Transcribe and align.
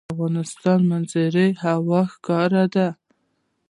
د 0.01 0.03
افغانستان 0.13 0.79
په 0.83 0.87
منظره 0.89 1.45
کې 1.49 1.57
هوا 1.63 2.01
ښکاره 2.13 2.63
ده. 2.73 2.87